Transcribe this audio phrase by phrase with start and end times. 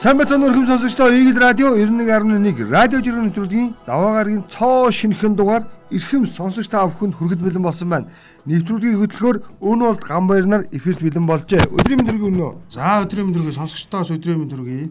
[0.00, 5.68] Сайн бацхан өрхөм сонсогчдоо Игэл радио 91.1 радио жиргэн нэвтрүүлгийн даваа гарагийн цоо шинэхэн дугаар
[5.92, 8.08] эрхэм сонсогч та бүхэнд хүрэхэд бэлэн болсон байна.
[8.48, 11.68] Нэвтрүүлгийн хөтлөхөөр өнөө болд Гамбаяр нар эфирт бэлэн болжээ.
[11.68, 12.72] Өдрийн мэдрэг өнөө.
[12.72, 14.88] За өдрийн мэдрэг сонсогчдоос өдрийн мэдрэг.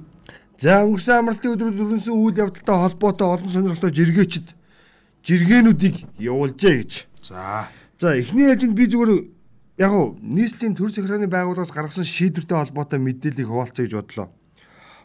[0.62, 4.54] За өнгөрсөн амралтын өдрүүд өрнсөн үйл явдалтай холбоотой олон сонирхолтой жиргээчд
[5.26, 6.92] жиргэнүүдийг явуулжээ гэж.
[7.26, 7.66] За.
[7.98, 9.26] За эхний ээлжинд би зүгээр
[9.82, 14.30] яг уу нийслэлийн төр захиргааны байгууллагаас гаргасан шийдвэртэй холбоотой мэдээллийг хуваалцъя гэж бодлоо.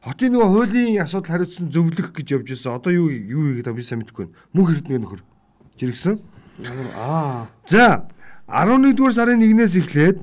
[0.05, 2.77] Хотын нөгөө хуулийн асуудал хариуцсан зөвлөх гэж явж байсан.
[2.77, 4.37] Одоо юу юу хийгээд байгаа би сайн мэдэхгүй байна.
[4.53, 5.23] Мөнх эрдэнэ нөхөр
[5.81, 6.21] жиргсэн.
[6.93, 7.49] Аа.
[7.65, 8.05] За
[8.45, 10.21] 11-р сарын 1-ээс эхлээд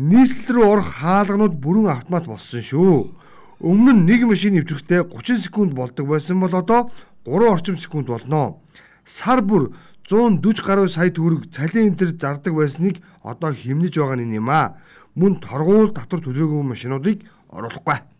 [0.00, 3.12] нийслэл рүү орох хаалганууд бүрэн автомат болсон шүү.
[3.60, 6.88] Өмнө нь нэг машин нэвтрэхдээ 30 секунд болдог байсан бол одоо
[7.28, 8.64] 3 орчим секунд болно.
[9.04, 9.76] Сар бүр
[10.08, 14.80] 140 гаруй сая төгрөг цалин энэ төр зардаг байсныг одоо хэмнэж байгаа нь юм аа.
[15.12, 18.16] Мөн торгуул татвар төлөөгүй машинуудыг оруулахгүй.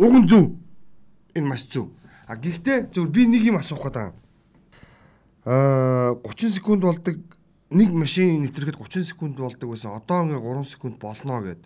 [0.00, 0.56] Уг нь зөв.
[1.36, 1.92] Энэ маш зөв.
[2.24, 4.16] А гэхдээ зөв би нэг юм асуух гэдэг.
[5.44, 7.20] Аа 30 секунд болдог
[7.68, 9.92] нэг машин нэвтрэхэд 30 секунд болдог байсан.
[9.92, 11.60] Одоо ингээ 3 секунд болно гэд.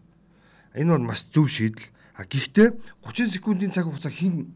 [0.75, 1.87] Энэ бол маш зөв шийдэл.
[2.19, 2.75] А гэхдээ
[3.07, 4.51] 30 секундын цаг хугацаа хэн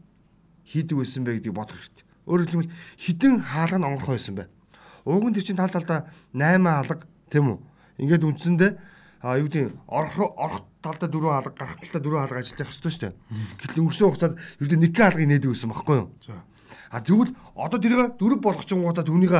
[0.67, 2.03] хийдэг байсан бэ гэдгийг бодох хэрэгтэй.
[2.27, 4.51] Өөрөөр хэлбэл хідэн хаалга нь онгорхой байсан бэ.
[5.07, 7.59] Уг нь тэр чинь тал талдаа 8 хаалга тийм үү?
[8.03, 8.71] Ингээд үндсэндээ
[9.21, 12.91] а юу гэдэг орох орох талдаа дөрөв хаалга гарах талдаа дөрөв хаалга ажиллаж явах хэрэгтэй
[12.91, 13.13] шүү дээ.
[13.59, 16.07] Гэтэл өнгөрсөн хугацаанд юу гэдэг нэг хаалгыг нээдэг байсан байхгүй юу?
[16.89, 19.33] А тэгвэл одоо тэрийг дөрөв болгочингуудаа түүнийг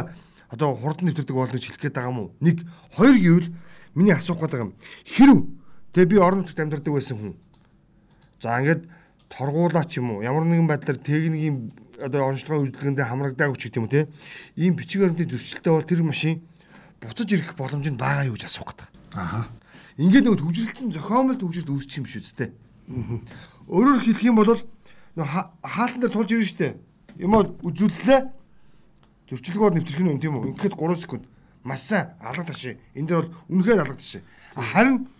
[0.51, 2.29] одоо хурдан нэвтэрдэг болно гэж хэлэх гээд байгаа юм уу?
[2.43, 2.57] Нэг
[2.91, 3.49] хоёр гэвэл
[3.95, 4.71] миний асуух гэдэг юм.
[5.07, 5.37] Хэрв
[5.95, 7.33] тэгээ би орон нутагт амьдардаг байсан хүн.
[8.43, 8.83] За ингээд
[9.31, 13.89] торгуулаа ч юм уу ямар нэгэн байдлаар техникийн одоо онцлогын үйлдэлгэндээ хамрагдаагүй ч гэдэг юм
[13.89, 14.09] те.
[14.57, 16.41] Ийм бичиг баримтын зөрчилтэй бол тэр машин
[17.01, 18.87] буцаж ирэх боломж нь байгаа юу гэж асуух гэдэг.
[19.15, 19.47] Аха.
[19.99, 22.49] Ингээд нэг төвжилтэн зохиомл төвжилт үүсчих юм шүү дээ.
[23.67, 24.55] Өөрөөр хэлэх юм бол
[25.19, 26.73] хаалтан дээр тулж ирнэ шүү дээ.
[27.19, 28.21] Юм уу үзүүллээ.
[29.27, 30.55] Зөрчилгөөр нэвтрэх нь үн тийм үү?
[30.55, 31.27] Ингээд 3 секунд.
[31.67, 32.79] Маш сайн алгадаш.
[32.95, 34.23] Энэ дээр бол үнэхээр алгадаш.
[34.55, 35.11] Харин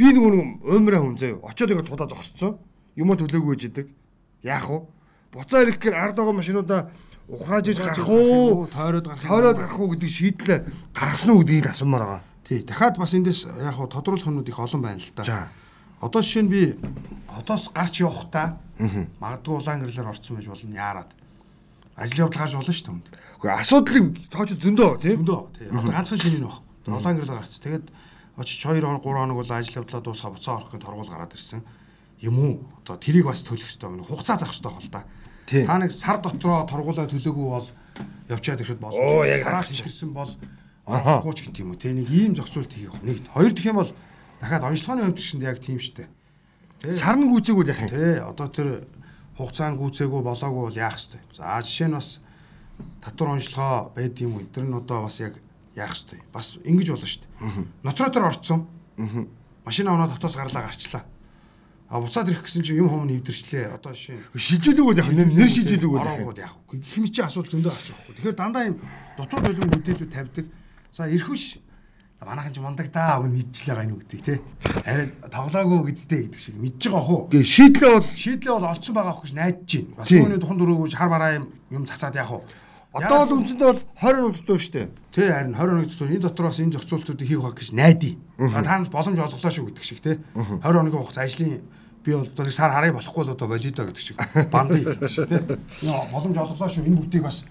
[0.00, 1.44] би нэг нэг уймраа хүн заяа.
[1.44, 2.56] Очоод ингээд тудаа зогсцсон.
[2.96, 3.86] Юм уу төлөөгүй гэж идэг.
[4.40, 4.80] Яах вэ?
[5.28, 6.80] Буцаа ирэхээр ард байгаа машинуудаа
[7.28, 8.64] ухрааж иж гарах уу?
[8.72, 9.28] Тойроод гарах.
[9.28, 10.58] Тойроод гарах уу гэдэг шийдлээ
[10.96, 12.31] гаргасан уу гэдгийг асуумаар байгаа.
[12.52, 12.66] Тий.
[12.68, 15.24] Дахиад бас эндээс яг хуу тодруулах юмнууд их олон байна л да.
[15.24, 15.48] За.
[16.00, 16.76] Одоо жишээ нь би
[17.32, 21.10] хотоос гарч явахдаа магадгүй улаан гэрлэр орцсон байж болно яарад.
[21.96, 23.32] Ажил явдал гарч болно шүү дээ.
[23.40, 25.24] Гэхдээ асуудлыг тооч зөндөө тийм.
[25.24, 25.68] Зөндөө тий.
[25.72, 26.92] Одоо ганцхан нь байхгүй.
[26.92, 27.56] Улаан гэрлэр гарц.
[27.56, 27.86] Тэгээд
[28.36, 31.64] очиж 2 хоног 3 хоног бол ажил явдлаа дуусгаа буцаа орох гэж торгуул гараад ирсэн.
[32.20, 32.54] Юм уу?
[32.84, 34.04] Одоо тэрийг бас төлөх хэрэгтэй байна.
[34.04, 35.04] Хугацаа зах хэрэгтэй хол та.
[35.46, 37.68] Та нэг сар дотроо торгуулаа төлөөгүй бол
[38.28, 39.42] явчаад ирэхэд боломжтой.
[39.42, 40.30] Сараас ирсэн бол
[40.86, 41.78] орохгүй ч юм уу?
[41.78, 43.90] Те нэг ийм зохицуулт хийх нэг хоёр дахь юм бол
[44.40, 46.08] дахиад онцлогооны хувьд чинь яг тийм штэ.
[46.82, 48.68] Сарн гүцээгүүл яах юм те одоо тэр
[49.38, 52.18] хугацаанд гүцээгүү болоогүй бол яах штэ за жишээ нь бас
[52.98, 54.46] татвар онцлогоо байд юм уу?
[54.50, 55.38] Тэр нь одоо бас яг
[55.78, 57.26] яах штэ бас ингэж болно штэ.
[57.86, 58.66] Нотроо тэр орцсон.
[59.62, 61.06] Машин аваад хотоос гарлаа гарчлаа.
[61.92, 63.76] А буцаад ирэх гэсэн чинь юм хом нэвдэрчлээ.
[63.76, 66.56] Одоо жишээ шилжүүлэг бол яг нэр шилжүүлэг бол оронгууд яг.
[66.72, 68.16] Хим чи асуудал зөндөө гарч байгаа.
[68.16, 68.76] Тэгэхээр дандаа юм
[69.20, 70.46] дотор төлөв мэдээлэл тавьдаг.
[70.92, 71.56] За эрхвш
[72.20, 74.38] манайхан ч мундаг даа үг мэдчихлээ юм гэдэг тий.
[74.84, 77.20] Арай тоглоогүй гэдтэй гэдэг шиг мэдж байгаа хөө.
[77.32, 79.96] Гэ шийдлээ бол шийдлээ бол олцсон байгаа хөх гэж найдаж байна.
[79.96, 82.44] Бас түүний тухан дөрөвгөж хар бараа юм юм цацаад яах вэ?
[82.92, 84.92] Одоо бол үндсэндээ бол 20 минут дөө штэ.
[85.16, 88.12] Тий харин 20 минут дөө энэ дотроос энэ зохицуултуудыг хийх баг гэж найдаа.
[88.60, 90.20] Та нас боломж олголоо шүү гэдэг шиг тий.
[90.36, 91.64] 20 хоногийн хугацаа ажлын
[92.04, 94.20] би бол одоо нэг сар харыг болохгүй л одоо болидо гэдэг шиг
[94.52, 95.40] бандыг гэдэг шиг тий.
[96.12, 97.48] Боломж олголоо шүү энэ бүгдийг бас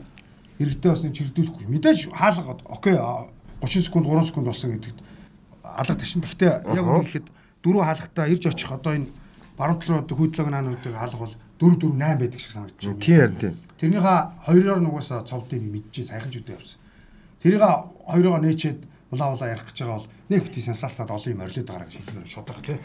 [0.91, 1.66] бас нэг чирдүүлэхгүй.
[1.67, 4.99] Мэдээж хаалга окей 30 секунд 3 секунд болсон гэдэгт
[5.63, 6.22] алга ташин.
[6.22, 7.27] Гэхдээ яг хэлэхэд
[7.63, 9.07] дөрөв хаалгатаа ирж очих одоо энэ
[9.57, 12.99] баруун талруу одоо хүйдлэг наануудыг хаалга бол 4 4 8 байдаг шиг санагдаж байна.
[13.01, 13.55] Тийм харин тийм.
[13.77, 16.79] Тэрнийхээ хоёроор нугасаа цовдыг мэдчихээ сайхан ч үдэ явсан.
[17.41, 17.63] Тэрийг
[18.09, 18.79] хоёроо нээчээд
[19.11, 22.29] улаа улаа ярих гэж байгаа бол нэг бити сенсацтад олон юм орилоод байгаа гэж хэлмээр
[22.31, 22.79] шудрах тий.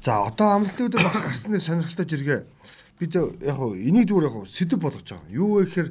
[0.00, 2.40] За одоо амралтын өдөр бас гарсны сонирхолтой жиргээ
[3.02, 5.28] би яг хуу энийг зүгээр яг хуу сэдв болгож байгаа.
[5.34, 5.90] Юу вэ гэхээр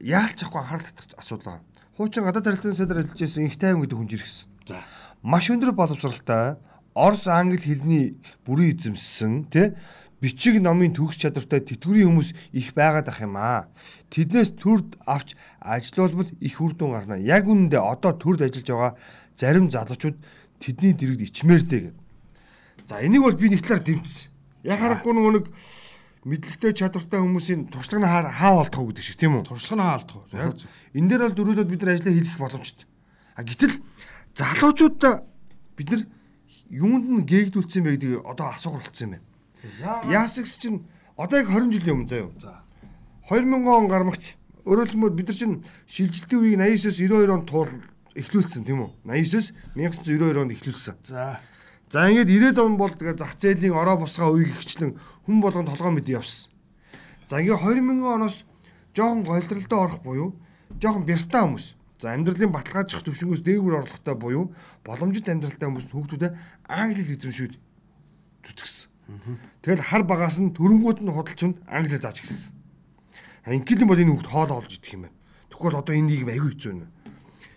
[0.00, 0.86] яалч ахгүй анхаарал
[1.16, 1.60] асуудал.
[1.96, 4.46] Хуучин гадаад харилцааны сайдаар ажиллаж байсан их тайван гэдэг хүн жиргсэн.
[4.66, 4.82] За.
[5.22, 6.56] Маш өндөр боловсралтай
[6.94, 9.74] Орос англи хэлний бүрэн эзэмссэн тий
[10.20, 13.70] бичиг номын төгс чадвартай тэтгэврийн хүмүүс их байгаад ах юм аа.
[14.10, 17.16] Тэднээс төрд авч ажилуулбал их үр дүн гарна.
[17.18, 18.92] Яг үнэндээ одоо төрд ажиллаж байгаа
[19.38, 20.18] зарим залуучууд
[20.58, 21.96] тэдний дэрэгд ичмээртэй гэдэг.
[22.90, 24.30] За энийг бол би нэг талаар дэмжсэн.
[24.66, 25.46] Яг харахгүй нөгөө нэг
[26.28, 29.48] мэдлэгтэй чадвартай хүмүүсийн туршлага нь хаа болтох уу гэдэг шиг тийм үү?
[29.48, 30.52] Туршлага нь хаа болтох уу?
[30.92, 32.86] Энэ дээр бол дөрүүлээд бид нар ажиллаа хийх боломжтой.
[33.32, 33.74] А гэтэл
[34.36, 35.14] залуучуудаа
[35.76, 36.02] бид нар
[36.68, 39.24] юунд нь гээгдүүлсэн бэ гэдгийг одоо асуух болцсон юм байна.
[40.12, 40.84] Яас гис чинь
[41.16, 42.30] одоо яг 20 жилийн өмнө заяа.
[42.36, 42.62] За.
[43.32, 47.72] 2000 он гармагч хэлбэл бид нар чинь шилжилтийн үеийг 89-с 92 онд туул
[48.14, 48.90] эхлүүлсэн тийм үү?
[49.08, 50.96] 89-с 1992 онд эхлүүлсэн.
[51.08, 51.40] За.
[51.88, 55.96] За ингээд 90-ад он бол тэгээ зах зээлийн ороо босгоо үеийг ихчлэн хүн болгон толгой
[55.96, 56.52] мэдээ явсан.
[57.24, 58.44] За ингээд 2000 оноос
[58.92, 60.36] жоохон голдролтой орох буюу
[60.76, 61.66] жоохон бяртаа хүмүүс.
[61.96, 64.44] За амьдралын баталгаачих төвшнгөөс дээгүүр орлоготой буюу
[64.84, 66.36] боломжит амьдралтай хүмүүс хүүхдүүдэд
[66.68, 68.88] англи эзэмшүүд зүтгэсэн.
[69.64, 72.52] Тэгэл хар багаас нь төрөнгүүд нь худалчинд англи зааж гисэн.
[73.48, 75.16] Ингээл бол энэ хүүхд хоол олж идэх юм байна.
[75.48, 76.86] Тэгвэл одоо энэ нийгэм аягүй хэцүү нэ.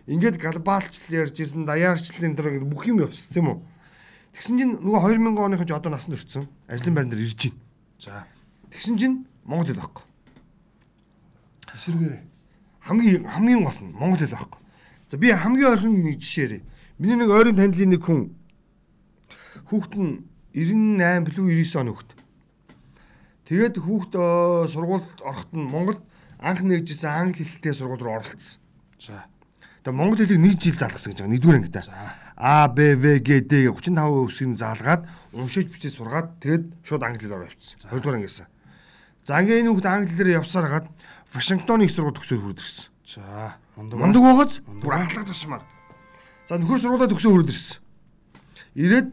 [0.07, 3.59] Ингээд глобалчлал ярьж ирсэн, даяарчлалын дэр бүх юм явсан тийм үү?
[4.31, 6.47] Тэгсэн чинь нөгөө 2000 оныхон ч одоо насанд өртсөн.
[6.67, 7.59] Ажлын байран дээр ирж байна.
[7.99, 8.25] За.
[8.71, 10.05] Тэгсэн чинь Монгол хэл байхгүй.
[11.75, 12.23] Эсэргээрээ.
[12.87, 14.61] Хамгийн хамгийн гол нь Монгол хэл байхгүй.
[15.11, 16.63] За би хамгийн ойрхон нэг жишээ ярив.
[16.99, 18.31] Миний нэг ойрын танилын нэг хүн
[19.67, 20.23] хүүхэд нь
[20.55, 22.11] 98 билүү 99 оны хүүхэд.
[23.47, 24.13] Тэгээд хүүхэд
[24.71, 26.01] сургуульд ороход нь Монголд
[26.39, 28.59] анх нэгжсэн англи хэлтэй сургууль руу оролцсон.
[28.99, 29.30] За.
[29.81, 31.33] Тэгээд монгол хэлийг нэг жил заалгасан гэж байгаа.
[31.33, 31.83] Нэгдүгээр ангидаа.
[32.37, 37.33] А Б В Г Д 35% өсгийг заалгаад уншиж бичиж сургаад тэгээд шууд англи хэл
[37.33, 37.89] ороо явчихсан.
[37.89, 38.45] Хоёрдугаар ангисан.
[39.25, 40.87] За ингээ энэ хүүхэд англи хэлээр явсаар хагаад
[41.33, 42.85] Вашингтоны их сургууль төгсөөд хүрд ирсэн.
[43.09, 43.57] За.
[43.77, 44.21] Мундаг.
[44.21, 45.63] Байгааз бүр анхлах тушмаар.
[46.45, 47.77] За нөхөр сургуулаа төгсөө хүрд ирсэн.
[48.77, 49.09] Ирээд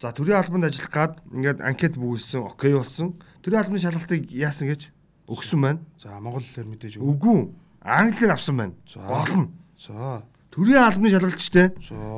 [0.00, 3.16] за төрийн албанд ажиллах гад ингээд анкет бүгэлсэн, окей болсон.
[3.40, 4.90] Төрийн албаны шалгалтыг яасан гэж
[5.28, 5.80] өгсөн байна.
[6.00, 7.04] За монгол хэлээр мэдээж өг.
[7.04, 7.38] Үгүй.
[7.80, 8.74] Англиэр авсан байна.
[8.94, 9.52] Болно.
[9.78, 10.24] За.
[10.50, 11.68] Төрийн албаны шалгалтчтэй.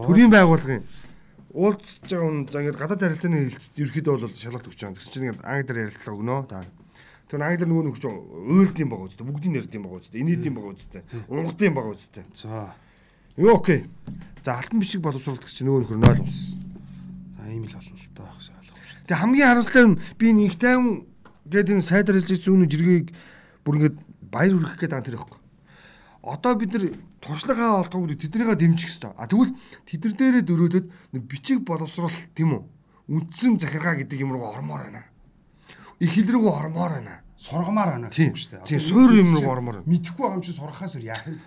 [0.07, 0.83] Төрийн байгууллагын
[1.59, 4.95] уулзж байгаа хүн за ингээд гадаад харилцааны хэлцэд ерөөхдөө бол шалгалт өгч байгаа.
[4.95, 6.63] Тэгс чинь ингээд англиар ярилцлаа өгнө та.
[7.27, 9.27] Тэр англиар нөгөө нөхч уйлдсан байгаа үстэй.
[9.27, 10.21] Бүгдийг нэрдэм байгаа үстэй.
[10.23, 11.03] Инээдэм байгаа үстэй.
[11.27, 12.25] Унгадын байгаа үстэй.
[12.37, 12.77] За.
[13.35, 13.89] Юу окей.
[14.45, 16.55] За алтан бишиг боловсруулах чинь нөгөө нөхөр 0 ус.
[17.35, 18.31] За ийм л болно л доо.
[19.09, 21.09] Тэгээ хамгийн харамсалтай нь би нэг тайван
[21.49, 23.09] гэдэг энэ сайдар хэлж ирсэн үнэ жиргийг
[23.65, 23.97] бүр ингээд
[24.29, 25.41] баяр хүргэх гээд байгаа тэр ихгүй.
[26.29, 26.85] Одоо бид нар
[27.21, 29.13] туршлага хаа олдгоо тэднийгээ дэмжих хэрэгтэй.
[29.17, 29.55] А тэгвэл
[29.87, 30.87] тэднэр дээрээ дөрөөдөд
[31.27, 32.63] бичиг боловсруулалт тийм үү?
[33.09, 35.03] Үндсэн захиргаа гэдэг юм руу ормоор байна.
[35.99, 37.25] Их хэл рүү ормоор байна.
[37.39, 38.69] Сургамаар байна гэсэн үг шүү дээ.
[38.71, 39.91] тийм, суур юм руу ормоор байна.
[39.91, 41.41] Мэдэхгүй байгаа юм чи сурахаас өөр яах юм?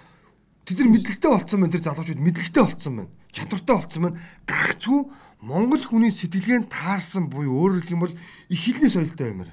[0.66, 3.12] Тэд нар мэдлэгтэй болцсон байна тэр залуучууд мэдлэгтэй болцсон байна.
[3.32, 4.18] Чадвартай болцсон байна.
[4.48, 5.02] Гагцгүй
[5.42, 9.50] Монгол хүний сэтгэлгээнд таарсан буюу өөрөөр хэлэх юм бол их хэлний соёлтой юмэр.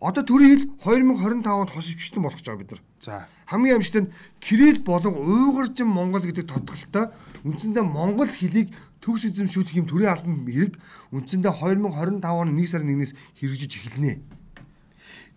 [0.00, 2.82] Одоо төрийн хэл 2025 онд хос өвчтөн болох гэж байгаа бид нар.
[3.02, 3.26] За.
[3.50, 7.10] Хамгийн амжилттай нь Кирилл болон Уйгуржин Монгол гэдэг тодголтой
[7.42, 8.70] үндсэндээ Монгол хэлийг
[9.02, 10.78] төгс эзэмшүүлэх юм төрийн албан хэрэг
[11.10, 13.12] үндсэндээ 2025 оны 1 сарын 1-ээс
[13.42, 14.22] хэрэгжиж эхэлнэ.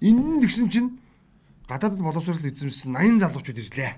[0.05, 1.01] Энд нь тэгсэн чинь
[1.65, 3.93] гадаадд боловсрол эзэмшсэн 80 залуучууд ирлээ.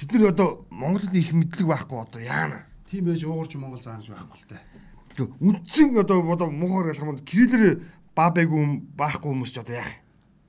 [0.00, 2.64] Тэд нар одоо Монголд их мэдлэг байхгүй одоо яана.
[2.88, 4.64] Тийм байж уугарч Монгол заанж байхгүй л.
[5.12, 7.82] Тэг үндсэн одоо одоо муухайгаар ялах юм Кириллэр
[8.18, 9.94] ба байггүй хүм- байхгүй хүмүүс ч одоо яах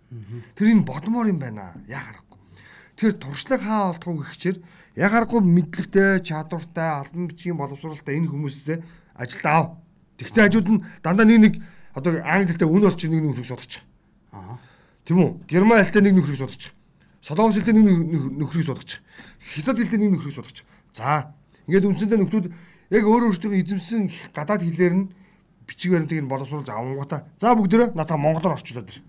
[0.09, 0.41] юм.
[0.57, 1.77] Тэр энэ бодмоор юм байна.
[1.85, 2.37] Яах аргагүй.
[2.97, 4.57] Тэр туршлага хаа олдгоо гэхчээр
[4.97, 8.81] яг аргагүй мэдлэгтэй, чадвартай, албан бичгийн боловсролтой энэ хүмүүстэй
[9.13, 9.77] ажилд аав.
[10.17, 11.53] Тэгтээ хажууд нь дандаа нэг нэг
[11.93, 13.85] одоо англи хэлтэй үн олч нэг нөхрийг судалчих.
[14.33, 14.57] Аа.
[15.05, 15.29] Тийм үү?
[15.45, 16.73] Герман хэлтэй нэг нөхрийг судалчих.
[17.21, 18.99] Солонгос хэлтэй нэг нөх- нөхрийг судалчих.
[19.39, 20.65] Хятад хэлтэй нэг нөхрийг судалчих.
[20.91, 21.31] За,
[21.69, 22.45] ингээд үндсэндээ нөхдүүд
[22.97, 25.05] яг өөр өөрсдөө эзэмсэн гадаад хэлээр нь
[25.69, 27.29] бичиг баримтыг нь боловсруулж авангуудаа.
[27.37, 28.99] За бүгдээрээ натаа монголоор орчуулад ир.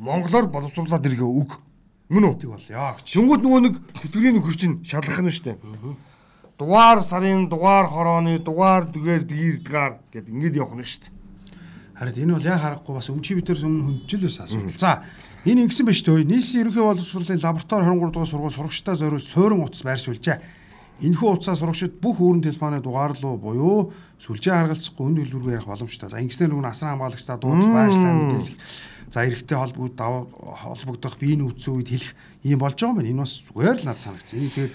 [0.00, 1.60] Монголоор боловсруулаад иргээ үг.
[2.08, 2.34] Мөн үү?
[2.40, 3.06] Тэг бол яа гэж.
[3.12, 5.60] Тэнгүүд нөгөө нэг тэтгэврийн нөхөр чинь шалгах нь штэ.
[6.56, 11.08] Дугаар сарын, дугаар хорооны, дугаар дүгээр дгийрдгаар гэд ингээд явах нь штэ.
[11.96, 14.76] Харин энэ бол яа харахгүй бас өмчи битэрс өмнө хөндөж л байсан асуудал.
[14.76, 15.04] За.
[15.44, 16.24] Энэ ингэсэн байж төө.
[16.26, 20.36] Нийслэлийн ерөнхий боловсролын лаборатори 23 дугаар сургууль сурагчдаа зориулж суурин утас байршуулжээ.
[21.00, 26.12] Энэхүү утасаа сурагчид бүх үүрэн телефоны дугаар руу буюу сүлжээ харгалзахгүй үн хэлбэргүй ярих боломжтой.
[26.12, 28.56] За ингэснээр нөгөө асран хамгаалагчдаа дуудлага байршлаа мэдээлэх.
[29.10, 32.12] За эрэгтэй холбогд холбогдох биеийн өвцөн үед хэлэх
[32.46, 33.10] ийм болж байгаа юм байна.
[33.10, 34.38] Энэ бас зүгээр л надад санагдсан.
[34.38, 34.74] Энийг тэгээд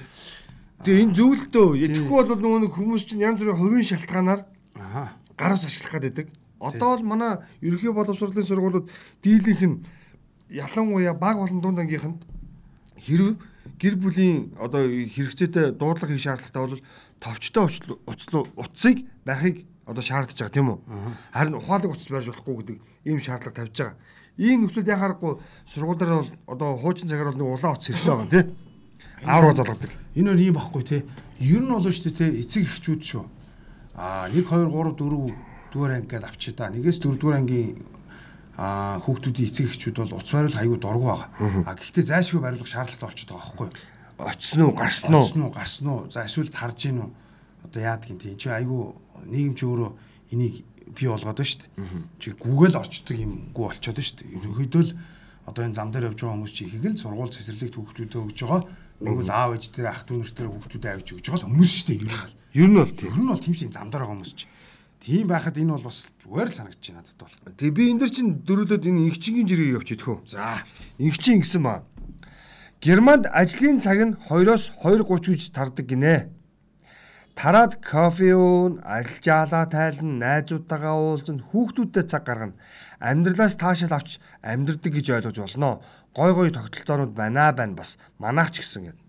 [0.78, 4.42] Тэгээ энэ зөвлөлтөө итгэхгүй бол нөгөө нэг хүмүүс чинь янз бүрийн хувийн шалтгаанаар
[4.78, 6.30] аа гараас ашиглах гэдэг.
[6.62, 8.86] Одоо л манай ерөнхий боловсролын сургуулиуд
[9.26, 9.82] дийлэнх нь
[10.54, 12.22] ялангуяа баг болон дунд ангийнханд
[13.02, 13.42] хэрв
[13.76, 16.82] гэр бүлийн одоо хэрэгцээтэй дуудлага хийх шаардлагатай бол
[17.20, 20.80] товчтой уцл- уцл утсыг барихыг одоо шаардж байгаа тийм үү?
[21.34, 23.96] Харин ухаалаг утас барьж болохгүй гэдэг ийм шаардлага тавьж байгаа.
[24.38, 25.34] Ийм нөхцөлд яхаарахгүй
[25.66, 28.48] сургуулиар бол одоо хуучин цагаар бол нэг улаан утас хэрэгтэй байгаа тийм.
[29.26, 29.92] Аавруу залгадаг.
[30.14, 30.98] Энэ өөр юм баггүй те.
[31.42, 33.26] Ер нь болоо шүү дээ те эцэг эхчүүд шүү.
[33.98, 35.34] Аа 1 2 3 4
[35.74, 36.70] дугаар анги гэдээ авчи та.
[36.70, 37.82] Нэгээс 4 дугаар ангийн
[38.58, 41.30] аа хүүхдүүдийн эцэг эхчүүд бол утас бариул аягүй дургу байгаа.
[41.70, 43.78] А гэхдээ зайлшгүй бариулах шаардлагатай болчиход байгаа байхгүй юу?
[44.18, 45.22] Очсон уу, гарсан уу?
[45.22, 46.00] Олсон уу, гарсан уу?
[46.10, 47.10] За эсвэл тарж гин үү?
[47.70, 48.34] Одоо яадаг юм те.
[48.34, 48.82] Энд чи аягүй
[49.30, 49.92] нийгэм чи өөрөө
[50.34, 50.56] энийг
[50.98, 52.02] бий болгоод байна шүү дээ.
[52.18, 54.34] Чи гүгэл орчдөг юм гүү болчиход байна шүү дээ.
[54.42, 54.92] Ерөнхийдөө л
[55.46, 58.62] одоо энэ зам дээр явж байгаа хүмүүс чи ихийг л сургууль цэцэрлэгт хүүхдүүдэд өгж байгаа.
[58.98, 62.02] Нэгвэл аав ээж дээр ах дүү нэртэр хүүхдүүдэд авч өгж байгаа хүмүүс шүү дээ.
[62.58, 63.14] Ер Ер нь нь бол тийм.
[63.14, 64.46] ер нь бол тийм шиг зам дээр байгаа хүмүүс чи.
[65.08, 67.56] Тийм байхад энэ бол бас зүгээр л санагдаж байна надад бол.
[67.56, 70.20] Тэгээ би энэ дэр чин дөрүүлээд энэ игчингийн жирийг явж идэх үү?
[70.28, 70.68] За.
[71.00, 71.88] Игчин гисэн ба.
[72.84, 76.28] Германд ажлын цаг нь 2-оос 2:30 гэж тардаг гинэ.
[77.40, 82.60] Тараад кофе уун, аль жаалаа тайлан, найзуудтайгаа уулзна, хүүхдүүдтэй цаг гаргана.
[83.00, 85.80] Амьдралаас таашаал авч амьдрдаг гэж ойлгож болно.
[86.12, 87.96] Гой гой тогтолцоонууд байна байна бас.
[88.20, 89.00] Манаач гэсэн гэд.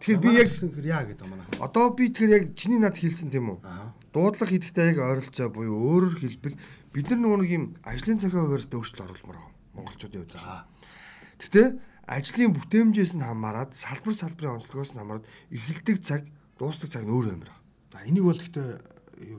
[0.00, 1.48] Тэгэхээр би яг гэсэн хэр яа гэдэг манайх.
[1.60, 3.58] одоо би тэгэхээр яг чиний над хэлсэн тийм үү?
[3.68, 3.99] Аа.
[4.10, 6.56] Дуудлага хийхдээ яг ойролцоо буюу өөрөөр хэлбэл
[6.90, 9.54] бид нар нөгөө нэг юм ажлын цагаа хуваарьтай өөрчлөлт оруулмаар байгаа.
[9.78, 10.66] Монголчуудын хувьд.
[11.38, 11.66] Гэхдээ
[12.10, 16.26] ажлын бүтээмжээс нь хамаарат салбар салбарын онцлогоос нь хамаарат эхэлдэг цаг,
[16.58, 17.54] дуустдаг цаг нь өөр юм байна.
[17.94, 18.68] За энийг бол гэхдээ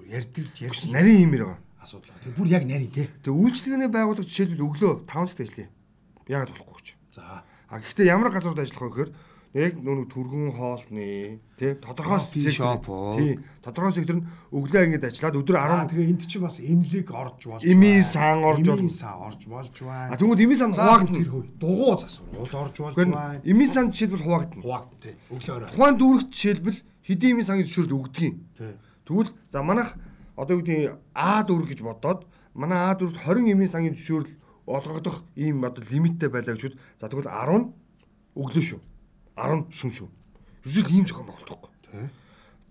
[0.07, 1.59] ярьдаг ярьж Нарийн юм байгаа.
[1.81, 2.15] асуудал.
[2.23, 3.09] Тэг бүр яг нари те.
[3.25, 5.69] Тэгээ үйлчлэгээний байгууллага жишээлбэл өглөө 5 цагт ажиллая.
[6.29, 6.87] Яагаад болохгүй ч.
[7.11, 7.43] За.
[7.67, 9.11] А гэхдээ ямар газарт ажиллах вэ гэхээр
[9.53, 12.19] яг нүг түргэн хоолны тий тодорхой
[12.51, 12.85] шоп
[13.19, 17.11] тий тодорхой сектор нь өглөө ингэж ажиллаад өдөр Аа 10 тэгээ энд чинь бас эмнэлэг
[17.11, 20.15] орж болж Эми сан орж Эми бол- сан орж болж А байна.
[20.15, 21.19] тэгвэл эми сан За хуваагдана.
[21.19, 23.41] тэр хөө дугуй засвар орж болж байна.
[23.43, 24.61] эми сан жишээлбэл хуваагдана.
[24.63, 25.09] Хувааг те.
[25.35, 25.67] Өглөөрөө.
[25.75, 28.35] Тухайн дүүрэгт жишээлбэл хэдийн эми сангийн зөвшөөрөл өгдөг юм.
[28.55, 28.73] Тий.
[29.03, 29.91] Тэгвэл за манайх
[30.39, 32.23] одоо юу гэдэг А дүүрэг гэж бодоод
[32.55, 34.31] манай А дүүрэгт 20 эми сангийн зөвшөөрөл
[34.63, 37.75] олгогдох ийм одоо лимиттэй байлаа гэж за тэгвэл 10
[38.39, 38.79] өглөө шүү.
[39.37, 40.09] 10 шүн шүү.
[40.65, 41.69] Юусэл ийм зохион байгуулдаг.
[41.85, 42.09] Тий.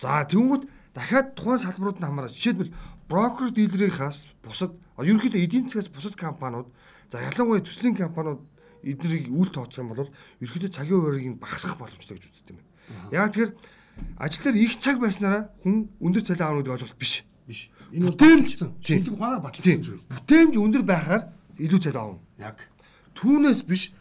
[0.01, 2.73] За тэгвэл дахиад тухайн салбарууд нь хамаараа жишээлбэл
[3.09, 6.69] брокер дилерийнхаас бусад ерөнхийдөө эдийн засгаас бусад компаниуд
[7.11, 8.41] за ялангуяа төслийн компаниуд
[8.83, 10.09] эднийг үл тооцох юм бол
[10.41, 13.11] ерөнхийдөө цагийн хуваарийг багасгах боломжтой гэж үздэг юм байна.
[13.13, 13.53] Яг тэгэхээр
[14.17, 17.25] ажил дээр их цаг байснараа хүн өндөр цалин аавна гэдэг ойлголт биш.
[17.47, 17.71] Биш.
[17.93, 18.47] Энэ бол Бүтээмж.
[18.47, 18.71] баталсан.
[18.81, 18.97] Тийм.
[19.03, 20.03] Шинжлэх ухаанаар баталсан зүйл.
[20.09, 21.23] Бүтээмж өндөр байхаар
[21.59, 22.21] илүү цалин аавна.
[22.39, 22.59] Яг.
[23.19, 23.93] Түүнээс биш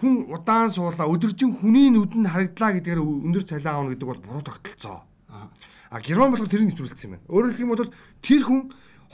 [0.00, 5.04] хүн удаан суулаа өдөржин хүний нүдэнд харагдлаа гэдгээр өндөр цалин аавна гэдэг бол буруу тогтолцоо.
[5.28, 7.28] А герман болохоор тэрийг нэвтрүүлсэн юм байна.
[7.28, 7.92] Өөрөөр хэлэх юм бол
[8.24, 8.60] тэр хүн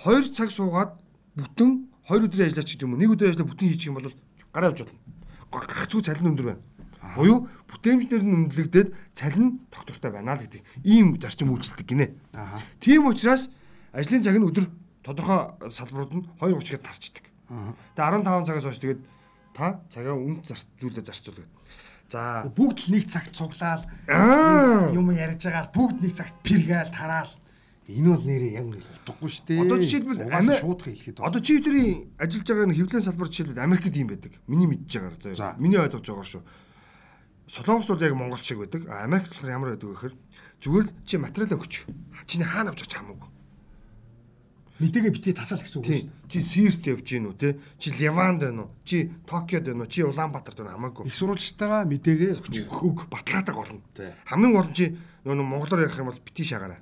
[0.06, 0.94] 2 цаг суугаад
[1.34, 3.00] бүтэн 2 өдрийн ажиллаач гэдэг юм уу?
[3.02, 4.14] Нэг өдрийн ажиллаа бүтэн хийчих юм бол
[4.54, 5.00] гараа авч болно.
[5.50, 6.62] Гагцгүй цалин өндөр байна.
[7.16, 12.06] Буюу бүтээмжнэр нь үнэлэгдээд цалин доктортой байна л гэдэг ийм зарчим үйлчилдэг гинэ.
[12.36, 12.60] Аа.
[12.78, 13.56] Тийм учраас
[13.96, 14.68] ажлын цаг нь өдөр
[15.00, 17.24] тодорхой салбарууд нь 2:30-д тарчдаг.
[17.96, 19.00] Тэгээ 15 цагаас хойш тэгээд
[19.56, 21.48] та цагаа үнд зарц зүйлээ зарцуулдаг.
[22.12, 24.92] За Бүгд л нэг цагт цуглаал Аа.
[24.92, 27.32] юм ярьж байгаа бүгд нэг цагт пэргээл тараал.
[27.88, 29.62] Энэ бол нэрээ яг утгагүй шүү дээ.
[29.64, 33.94] Одоо жишээлбэл Ами- шуудах хэлэхэд Одоо чи бидний ажиллаж байгаа энэ хэвлэлийн салбар жишээлбэл Америкт
[33.96, 34.32] ийм байдаг.
[34.46, 35.34] Миний мэдж байгаагаар За.
[35.34, 35.56] заяа.
[35.58, 36.42] Миний ойлгож байгаагаар шүү.
[37.46, 38.82] Солонгос бол яг Монгол шиг байдаг.
[38.90, 40.14] Америкт болохоор ямар байдаг вэ гэхээр
[40.62, 41.74] зүгээр л чи материал өгч.
[42.26, 43.30] Чиний хаана авч байгаа хамаагүй.
[44.80, 46.12] Мэдээгээ битгий тасаал гэсэн үг шүү Тийм.
[46.28, 47.48] Чи Сирт явж гин үү те?
[47.80, 48.70] Чи Ливанд байна уу?
[48.84, 49.90] Чи Токиод байна уу?
[49.90, 51.04] Чи Улаанбаатарт байна хамаагүй.
[51.04, 51.10] дээ.
[51.10, 52.54] Их сурвалжтайгаа мэдээгээ өгч.
[52.68, 53.56] Хөг батлаадаг.
[53.96, 54.12] Тий.
[54.28, 54.84] Хамгийн гол нь чи
[55.24, 56.80] нөгөө монголоор ярих юм бол бити шаагаарай.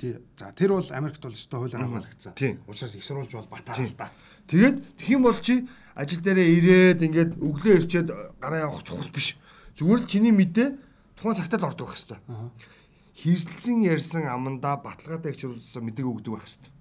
[0.00, 0.16] Тий.
[0.40, 2.32] За тэр бол Америкт бол өстой хуулиар хамгаалагдсан.
[2.32, 2.64] Тийм.
[2.64, 4.08] Учираас их сурвалж бол батаар л да.
[4.48, 8.08] Тэгээд тэгхийн бол чи ажил дээрээ ирээд ингээд өглөө ирчээд
[8.40, 9.36] гараа явах чухал биш.
[9.78, 10.68] Зүгээр л чиний мэдээ
[11.16, 12.20] тухайн цагтаа л ордог байх хэвээр.
[13.14, 16.73] Хэрсэлсэн ярьсан амандаа баталгаатай хчруулсан мэдээг өгдөг байх хэвээр.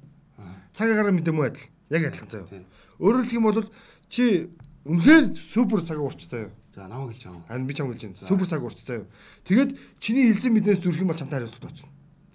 [0.74, 1.68] Цаг агаар мэдээ мүү адил.
[1.90, 2.66] Яг адилхан заяа.
[3.00, 3.68] Өөрөөр хэлэх юм бол
[4.10, 4.50] чи
[4.86, 6.52] үнэхээр супер цаг уурч заяа.
[6.76, 7.48] За намайг хэлж байгаа.
[7.48, 8.28] Харин би чам хэлж байна.
[8.28, 9.06] Супер цаг уурч заяа.
[9.46, 9.70] Тэгээд
[10.00, 11.88] чиний хэлсэн мэднээс зүрх юм бол чамтай хариуцлага.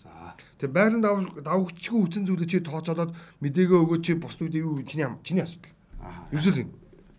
[0.02, 0.36] За.
[0.62, 5.42] Тэгээ байгалийн давх давхчгүй хүчин зүйлээ чи тооцоолоод мэдээгээ өгөөч чи үед юу чиний чиний
[5.42, 5.74] асуудал.
[6.02, 6.30] Аа.
[6.30, 6.70] Ерөөсөө юм.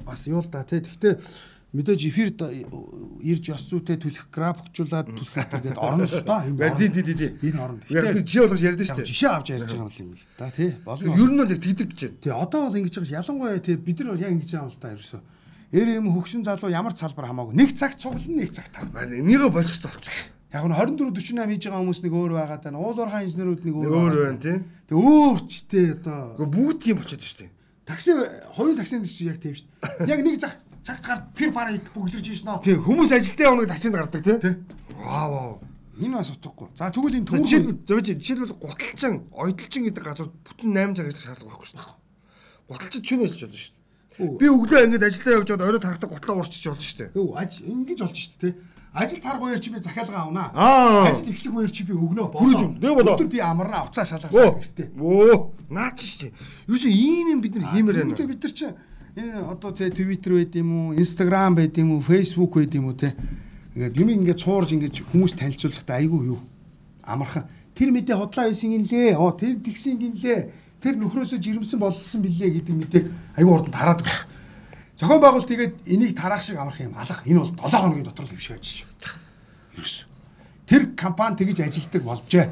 [0.10, 0.81] бас юу л да тий.
[0.81, 1.19] Гэхдээ
[1.69, 2.41] мэдээж эфирд
[3.21, 6.41] ирж ёс зүйтэй түлхэх графикжуулаад түлхэх гэдэг орно л доо.
[6.73, 7.29] Тий, тий, тий.
[7.45, 7.79] Энэ орно.
[7.93, 9.09] Яг би чи болгож ярьдэн шүү дээ.
[9.13, 10.73] жишээ авч ярьж байгаа юм л да тий.
[10.81, 11.13] Болно.
[11.13, 12.17] Ер нь бол яг тэгдэг гэж байна.
[12.25, 14.93] Тий одоо бол ингэж байгаа ялангуяа тий бид нар яг ингэж байгаа юм л та
[14.97, 15.21] ерөөсөө.
[15.69, 17.53] Эр юм хөгшин залуу ямар ч салбар хамаагүй.
[17.53, 18.89] Нэг цаг цуглан нэг цаг тав.
[18.89, 20.25] Энийгээ болох хэрэгтэй болчихсон.
[20.49, 22.81] Яг нь 24 48 хийж байгаа хүмүүс нэг өөр байгаад байна.
[22.81, 24.57] Уул уурхай инженерүүд нэг өөр Өөр байна тий.
[24.89, 27.51] Тэг өөрчтэй одоо бүгд тийм болчиход шүү дээ.
[27.89, 28.11] такси
[28.57, 30.09] хоёрын таксинд чи яг тийм шүү дээ.
[30.13, 30.53] Яг нэг цаг
[30.89, 32.63] цагт гар пир пара их бүглэрж ийш нөө.
[32.65, 34.38] Тий хүмүүс ажилтаа явныг таксинд гардаг тий.
[34.41, 34.55] Тий.
[34.98, 35.53] Вау вау.
[36.00, 36.69] Энэ бас утгагүй.
[36.74, 41.08] За тэгвэл энэ За, түүх Жишээлбэл зөв жишээлбэл гуталчин, ойдлчин гэдэг газар бүтэн 8 цаг
[41.12, 41.96] ажиллах шаардлага байхгүй шүү дээ.
[42.69, 43.74] Гуталчин чинь ажиллаж болно шүү
[44.19, 44.31] Үу.
[44.31, 44.39] дээ.
[44.39, 47.10] Би өглөө ингэж ажилдаа явж байгаад орой тарахтаа гутлаа уурчих болно шүү дээ.
[47.19, 48.53] Өө аж ингэж болж шүү дээ.
[48.89, 50.50] Ажил тарах үеэр чи би захиалга авнаа.
[50.55, 51.12] Аа.
[51.13, 52.25] Ажил эхлэх үеэр чи би өгнө.
[52.34, 52.81] Хүрэж өгнө.
[52.81, 53.15] Нэ болоо.
[53.22, 54.58] Өдөр би амарна уцаа шалгах Оо.
[54.58, 54.98] гэртээ.
[54.98, 56.34] Оо, наач шүү дээ.
[56.74, 58.17] Юу ч ийм юм бид нар хиймээр байна.
[58.17, 58.65] Бид нар чи
[59.19, 62.95] энэ одоо тэ Twitter байд юм уу, Instagram байд юм уу, Facebook байд юм уу
[62.95, 63.11] те.
[63.75, 66.39] Ингээд юм ингээд цуурж ингээд хүмүүс танилцуулахдаа айгүй юу.
[67.03, 67.51] Амархан.
[67.75, 69.19] Тэр мэдээ худлаа байсан гинлээ.
[69.19, 70.69] Оо тэр тэгсэн гинлээ.
[70.79, 74.23] тэр нөхрөөсөө жирэмсэн болсон билээ гэдэг мэдээг аюу урд тараад байна.
[74.95, 77.19] Зохион байгуулалт тэгээд энийг тараах шиг амарх юм алга.
[77.27, 78.88] Энэ бол 7 хоногийн дотор л хөвшгөөж шүү.
[79.75, 79.97] Ерөөс.
[80.67, 82.47] Тэр компани тэгж ажилтдаг болжээ.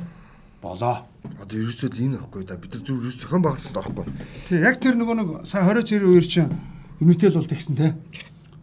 [0.67, 1.07] Болоо.
[1.39, 2.59] Одоо ерөөсөө л энэ байхгүй да.
[2.59, 4.05] Бид нар зөв ерөөс зохион байгуулалт орохгүй.
[4.51, 6.51] Тэг яг тэр нөгөө нэг сая 20 цэрийн үеэр чинь
[7.00, 7.95] Unitel бол тэгсэн те.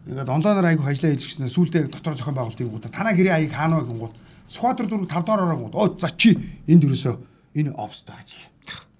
[0.05, 3.89] Ингээд онлайнаар айгу ажиллаа хийлгэснээр сүулдэ дотор зохион байгуулалтын гууд танаа гэрээ аяг хаана вэ
[3.89, 4.15] гингууд
[4.49, 5.75] Сүхбаатар дүүрэг 5 доор ороо гууд.
[5.75, 6.37] Оо за чи
[6.69, 7.15] энд ерөөсөө
[7.57, 8.45] энэ офстой ажил.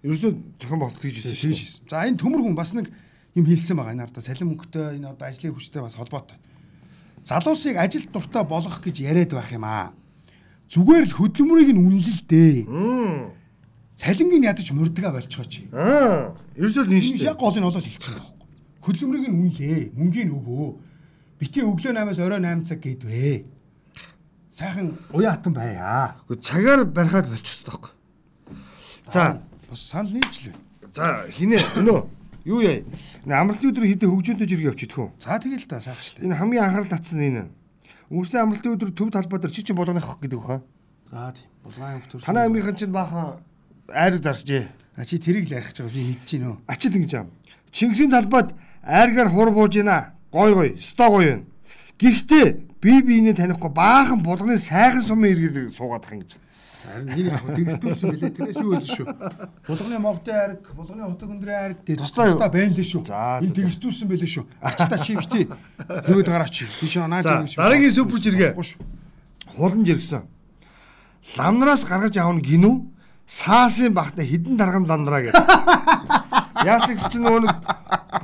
[0.02, 1.54] Ерөөсөө зохион байгуулалт хийж ирсэн шүү.
[1.54, 1.86] Хийжсэн.
[1.86, 2.90] За энэ төмөр хүн бас нэг
[3.38, 3.94] юм хэлсэн байгаа.
[3.94, 6.38] Энэ ардаа цалин мөнгөтэй энэ одоо ажлын хүчтэй бас холбоотой.
[7.22, 9.94] Залуусыг ажил дуртай болгох гэж яриад байх юм аа.
[10.70, 12.58] Зүгээр л хөдөлмөрийг нь үнэлэл дээ.
[13.96, 15.70] Цалингийн ядаж мурдгаа болчихоо чи.
[15.72, 16.36] Аа.
[16.58, 17.30] Ерөөсөө л энэ шүү.
[17.32, 18.34] Яг гол нь болоод хэлсэн байхгүй.
[18.84, 19.82] Хөдөлмөрийг нь үнэлээ.
[19.96, 20.68] Мөнгийг өгөө.
[21.40, 23.46] Бити өглөө 8-аас орой 8 цаг гээдвэ.
[24.52, 26.16] Сайхан уяатан байя.
[26.28, 27.92] Гэхдээ цагаар барихад болчихсон таахгүй.
[29.12, 30.56] За бас санал нийлжлээ.
[30.96, 32.00] За хинэ өнөө
[32.48, 32.84] юу яа?
[33.28, 35.12] Амралтын өдөр хэдэн хөгжөөнтэй жиргээ явчих хөө.
[35.20, 36.26] За тэгэл та сайхан шүү дээ.
[36.32, 37.44] Энэ хамгийн анхаарал татсан энэ.
[38.10, 40.62] Өнгөрсөн амралтын өдөр төв талбай дээр чи чи болгоных гэдэг хаа.
[41.10, 41.50] За тийм.
[41.64, 42.22] Булгаан өвтөр.
[42.22, 43.42] Танай амийнхын чинь баахан
[43.90, 44.70] айраг зарсжээ.
[44.96, 46.58] А чи тэрийг л ярих гэж би хийж гин үү?
[46.70, 47.30] Ачид ингэж юм.
[47.74, 48.54] Чингисийн талбайд
[48.86, 50.14] айргаар хур бууж ийна.
[50.32, 51.42] Гой гой, ста гой юм.
[51.98, 52.46] Гэхдээ
[52.82, 56.38] би биенээ танихгүй баахан булганы сайхан сумын иргэд суугаад ах юм гэж.
[56.86, 59.08] Харин энэ яг дэгдүүлсэн билээ тэрээс юу байл шүү.
[59.68, 63.04] Булганы могтой ариг, булганы хотог өндрийн ариг дээр тусдаа байна л шүү.
[63.42, 64.46] Энэ дэгдүүлсэн билээ шүү.
[64.62, 65.50] Ачта чи бити.
[65.90, 66.56] Нөгөөд гараач.
[66.64, 67.60] Би чи нааж ирнэ шүү.
[67.60, 68.52] Дараагийн супер жиргээ.
[69.58, 70.24] Хулан жиргсэн.
[71.36, 72.76] Ламнараас гаргаж авах нь гинүү
[73.26, 75.42] саасын багта хідэн даргам ламдраа гэдэг.
[76.66, 77.56] Яасыг ч нөгөө нэг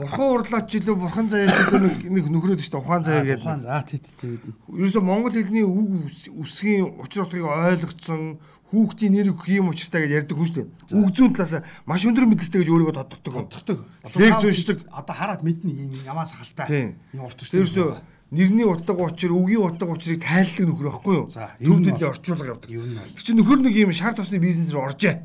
[0.01, 3.45] бурхан урлаач жилүү бурхан заяа жилүү нэг нэг нөхрөөд ихтэй ухаан заяа гэдэг.
[3.45, 4.41] Ухаан за тий тий.
[4.65, 6.09] Ерөөсө монгол хэлний үг
[6.41, 10.95] үсгийн учир утгыг ойлгоцсон хүүхдийн нэр өгөх юм учиртай гэж ярьдаг хүн шүү дээ.
[10.95, 13.33] Үг зүүн талаас маш өндөр мэдлэгтэй гэж өөрийгөө тодтогдог.
[13.51, 13.79] Тодтогдог.
[14.15, 14.77] Лег зүүшдэг.
[14.95, 16.95] Одоо хараад мэднэ ямаас халтай.
[17.11, 17.61] Юм урт шүү дээ.
[17.67, 17.83] Ерөөсө
[18.31, 21.27] нэрний утга учир, үгийн утга учирыг тайлдаг нөхөр байхгүй юу?
[21.27, 22.71] Төвдөлийн орчуулга явдаг.
[22.71, 25.19] Тэр чинь нөхөр нэг юм шар тосны бизнес рүү оржээ.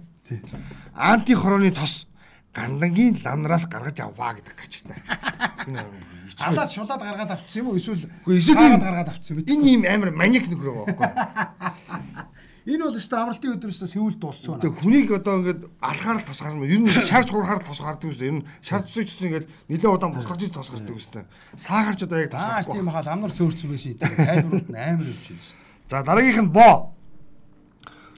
[0.98, 2.10] Анти хорооны тос
[2.56, 5.84] гандангийн ламнараас гаргаж авваа гэдэг гарч байна.
[6.48, 7.76] Алаас шулаад гаргаад авчихсан юм уу?
[7.76, 9.44] Эсвэл эсвэл гаргаад авчихсан юм.
[9.44, 12.24] Энэ юм амар маниак нөхөр байгаа байхгүй?
[12.66, 14.58] Энэ бол өстой амралтын өдрөөс сэвэл дууссан.
[14.58, 16.66] Тэг хүнийг одоо ингээд алхаар л тосгаар юм.
[16.66, 18.26] Ер нь шарж хурахаар л тосгаардаг үстэй.
[18.26, 21.30] Ер нь шарж зүгчсэн ингээд нэлээд удаан буслаж иж тосгардаг үстэй.
[21.54, 22.58] Саагарч одоо яг тосгохгүй.
[22.58, 24.02] Аа тийм хаа ламнар цөөрцөн байсан юм.
[24.02, 25.58] Тайлбарууд нь амар юм шиг шүү.
[25.86, 26.90] За дараагийнх нь боо.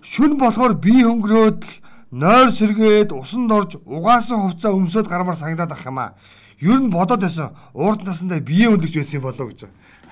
[0.00, 1.62] Шүн болохоор бие хөнгөрөөд
[2.10, 6.14] нойр сэргээд усанд орж угаасан хувцас өмсөд гармаар санагдаад ах юм аа.
[6.60, 7.54] Ер нь бодоод байсан.
[7.74, 9.68] Урд насандаа бие өндөгч байсан болоо гэж.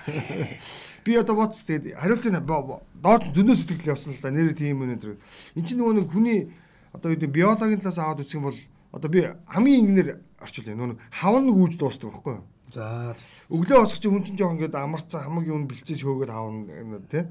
[1.04, 5.18] Би одоо боц тэгээд хариултын доод зөндөө сэтгэл явсан л да нэр тийм юм өнөр.
[5.54, 6.50] Энд чинь нөгөө нэг хүний
[6.92, 8.58] одоо юу гэдэг биологийн талаас аваад үзэх юм бол
[8.92, 10.08] одоо би хамгийн ингэнээр
[10.42, 10.78] орчуул юм.
[10.78, 12.44] Нөгөө хавн гүйж дуустдаг байхгүй юу?
[12.74, 13.14] За
[13.46, 17.22] өглөө босох чи хүн чинь жоох ингээд амарцсан хамаг юм бэлцээж хөөгөөд аавна тий.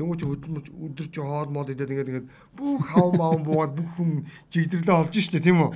[0.00, 3.90] Тэнгуү чи хөдөлмөрч өдөр чи хоол мод идээд ингээд ингээд бүх хав мав буугаад бүх
[4.00, 5.70] хүм жигдэрлээ олж штэ тийм үү.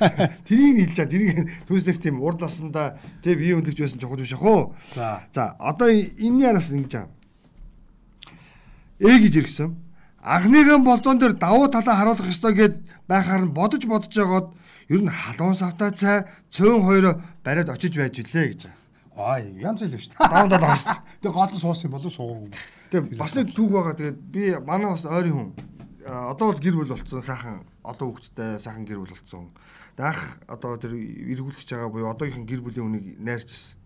[0.46, 1.08] Тэрийг хэлж чаа.
[1.08, 4.76] Тэрийг түүслэх тийм урд насанда тий бие өндөгч байсан чухал биш ах.
[4.92, 5.24] За.
[5.32, 7.08] За одоо энэний араас ингэж аа.
[9.00, 9.80] Э гэж иргсэн.
[10.20, 12.74] Анхныхын болзон дээр давуу талаа харуулах ёстой гэд
[13.08, 14.52] байхаар нь бодож бодож байгаад
[14.88, 18.62] ер нь халуун савтай цай цөөн хоёроо бариад очиж байж илээ гэж.
[19.16, 20.32] Аа янз л шүү дээ.
[20.32, 20.84] Даавдаа бас.
[21.20, 22.48] Тэгээ гол нь суусан болов суугав.
[22.90, 23.94] Тэгээ бас нэг түүх байгаа.
[23.98, 25.50] Тэгээд би манай бас ойрын хүн
[26.08, 29.52] одоо бол гэр бүл болцсон сайхан олон хүүхэдтэй сайхан гэр бүл болцсон.
[29.98, 33.76] Даах одоо тэр эргүүлэх байгаа буюу одоогийн гэр бүлийн үнийг найрч ирсэн.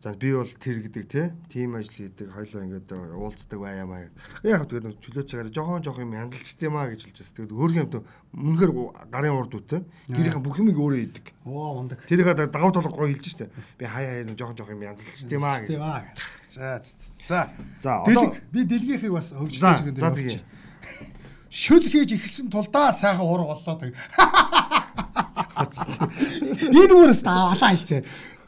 [0.00, 2.88] За би бол тэр гэдэг те тим ажил хийдэг хоёлоо ингээд
[3.20, 4.08] уулздаг байямаа.
[4.48, 7.36] Яг тэгээд чөлөө цагаараа жохон жохон юм хяндалчт юм а гэж хэлж байна.
[7.36, 8.00] Тэгээд өөрийн юмд
[8.32, 8.72] мөнхөр
[9.12, 11.26] гарын урд үтэ гэрийнхэн бүх юмыг өөрөө хийдэг.
[11.44, 12.00] Оо ундаг.
[12.08, 13.52] Тэрийг давуу талыг гоё хэлж штэ.
[13.76, 15.76] Би хаяа хаяа жохон жохон юм хяндалчт юм а гэж.
[16.48, 16.80] За
[17.28, 17.52] за.
[17.84, 20.00] За одоо би дэлгийнхийг бас хөгжлөж байгаа.
[20.00, 20.40] За тэгээ.
[21.52, 23.92] Шүл хийж ихсэн тулдаа сайхан хураг боллоо тэг.
[25.60, 28.00] Энэ үрээс таавалаа хийцээ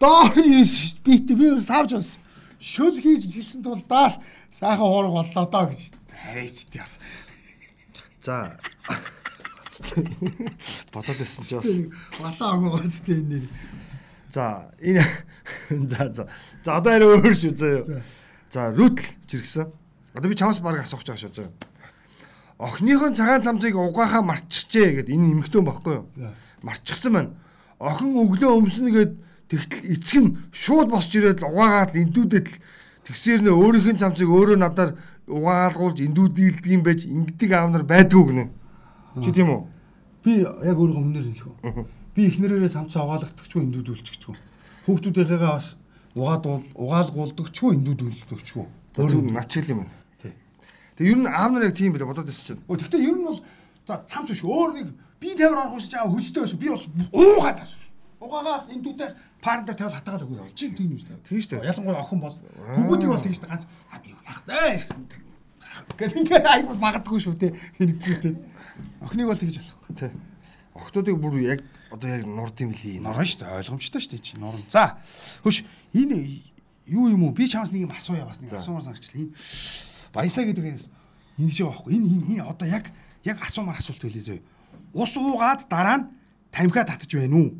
[0.02, 0.66] доор нь
[1.06, 2.18] бит би савж бас
[2.58, 4.18] шүл хийж ихсэн тул даа
[4.50, 6.98] сайхан хуурга боллоо доо гэж хараач тий бас.
[8.22, 8.58] За
[10.92, 11.70] бодоод байсан ч бас
[12.18, 13.46] балаа агаас тий энэ.
[14.34, 15.06] За энэ
[15.70, 16.26] за за.
[16.64, 18.02] За одоо арай өөр шүү заяа.
[18.50, 19.70] За рүтл жиргсэн.
[20.14, 21.52] Одоо би чамаас баг асуух гэж байгаа шүү заяа.
[22.58, 26.06] Охиныхон цагаан цамцыг угаахаа марччихжээ гэд энэ эмхтэн баггүй юу?
[26.62, 27.34] Марчихсан байна.
[27.82, 29.12] Охин өглөө өмснө гэд
[29.52, 32.56] Тэгтэл эцэг нь шууд босч ирээд л угаагаад эндүүдэд л
[33.04, 34.96] тэгсээр нэ өөрийнх нь цамцыг өөрөө надаар
[35.28, 38.48] угаагалгуулж эндүүдилдэг юм байж ингэдэг аав нар байдгүй гинэ.
[39.20, 39.60] Чи тийм үү?
[40.24, 41.84] Би яг өөрийнхөө өмнөр хэлэх үү.
[42.16, 44.36] Би эхнэрээрээ самцаа угаалгадагчгүй эндүүдүүлчихгүй.
[44.88, 45.76] Хүүхдүүдийнхээ бас
[46.16, 48.66] угаад угаалгуулдагчгүй эндүүдүүлдэгчгүй.
[48.96, 49.92] Зөв начил юм байна.
[50.16, 50.32] Тий.
[50.96, 52.64] Тэгээ ер нь аав нар яг тийм билээ бодоод байсан чинь.
[52.68, 53.40] Өө тэгтээ ер нь бол
[53.84, 54.88] за цамц биш өөр нэг
[55.20, 56.58] би тавир орох гэж аа хөстэй байсан.
[56.60, 57.91] Би бол уугаад тас.
[58.22, 61.18] Угаагаад эндүүдээс парндер тавил хатаагаад өгөө чинь тийм дээ.
[61.26, 61.66] Тийм шүү дээ.
[61.74, 62.36] Ялангуяа охин бол
[62.78, 63.50] бүгүүдийг бол тийм шүү дээ.
[63.50, 63.64] Ганц
[64.22, 64.86] яах дээ.
[65.98, 67.52] Гэх ингээд айгуул магадгүй шүү дээ.
[67.82, 68.34] Хинэгдээ.
[69.02, 69.94] Охиныг бол тэгж болохгүй.
[69.98, 70.10] Тий.
[70.78, 73.02] Охтуудыг бүр яг одоо яг нурд юм лээ.
[73.02, 73.58] Норн шүү дээ.
[73.58, 74.62] Ойлгомжтой шүү дээ чи норн.
[74.70, 75.02] За.
[75.42, 76.46] Хөш энэ
[76.86, 77.34] юу юм уу?
[77.34, 79.18] Би чамаас нэг юм асууя бас нэг асуумаар санагчлаа.
[79.18, 79.34] Энэ
[80.14, 80.86] баясаа гэдэг нээс
[81.42, 81.90] ингэж байхгүй.
[81.98, 82.86] Энэ энэ одоо яг
[83.24, 84.40] яг асуумаар асуулт байлээ зөө.
[84.94, 86.08] Ус уугаад дараа нь
[86.52, 87.50] тамхиа татж байна уу?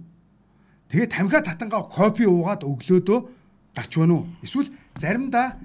[0.93, 3.19] Тэгээ тамхиа татангаа кофе уугаад өглөөдөө
[3.73, 4.29] гарч байна уу?
[4.45, 4.69] Эсвэл
[5.01, 5.57] заримдаа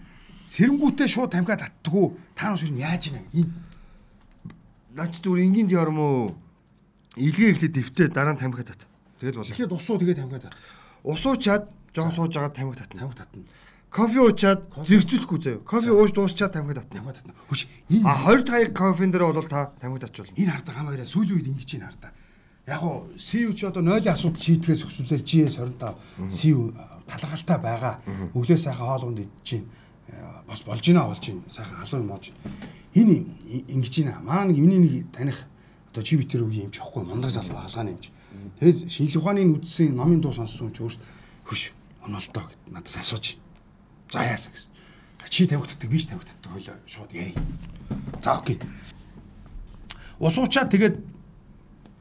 [0.47, 2.15] сэрэнгүүтээ шууд тамхиа татдаггүй.
[2.31, 3.27] Та нар шир яаж ийнэ?
[3.35, 3.51] Энэ
[4.97, 6.33] Наач зүгээр энгийн теорем уу?
[7.19, 8.81] Илгээ эхлээд дэвтээ дараа нь тамхи тат.
[9.21, 9.53] Тэгэл болоо.
[9.53, 10.55] ихэд усуу тэгээ тамхиа тат.
[11.03, 13.05] Ус уучаад жоо сууж агаад тамхи татна.
[13.05, 13.43] Тамхи татна.
[13.93, 15.61] Кофе уучаад зэрцүүлэхгүй заяа.
[15.61, 16.97] Кофе ууж дуусчаад тамхи татна.
[16.97, 17.33] Тамхи татна.
[17.45, 20.33] Хөш энэ А хоёр таяг кофен дээр бол та тамхи татчихвол.
[20.33, 22.11] энэ хардаа хам хоёраа сүүлийн үед ингэж ийн хардаа.
[22.67, 25.95] Яг уу CU ч одоо нойлын асуудал шийтгэхээс өксүүлээр GS25
[26.27, 26.75] CU
[27.07, 28.03] талархалтай байгаа.
[28.35, 29.65] Өглөө сайхан хоолунд идэж чинь
[30.43, 32.35] бас болж гинэ болж чинь сайхан халуун мууж.
[32.91, 33.23] Энэ
[33.71, 34.19] ингэж ийн.
[34.19, 35.47] Манай нэг миний нэг таних
[35.87, 38.11] одоо чи битэр үгүй юм ч ихгүй мундаг залуу хаалгааны юм чи.
[38.59, 40.99] Тэгээд шинжлэх ухааны үдсийн номын дуу сонссон ч өөрт
[41.47, 41.71] хөш
[42.03, 43.39] онолтоо гэд надаас асууж.
[44.11, 44.71] За яасан гэсэн.
[45.31, 47.31] Чи тавигддаг биш тавигддаг хойлоо шууд яри.
[48.19, 48.59] За окей.
[50.19, 51.16] Усуучаад тэгээд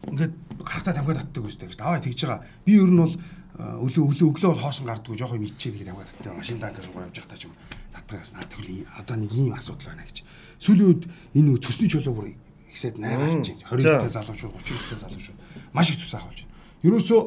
[0.04, 1.78] ингээд гарахтаа тамхиа татдаг үстэй гэж.
[1.80, 2.44] Даваа тэгж байгаа.
[2.64, 3.14] Би ер нь бол
[3.56, 6.36] өглөө өглөө өглөө бол хоосон гардгүй жоохоо мэдчихээ тэгээд тамхиа татдаг.
[6.36, 7.54] Машин танкаа суугаа явж байхдаа ч юм.
[7.96, 10.22] Наад тэгвэл одоо нэг ийм асуудал байна гэж.
[10.60, 11.02] Сүүлийн үед
[11.34, 12.28] энэ цөсний чулуу бүр
[12.70, 15.38] ихсээд найраач чинь 20 дэх залуучууд 30 дэх залуучууд
[15.72, 16.54] маш их цус ахуулж байна.
[16.84, 17.20] Ерөөсөө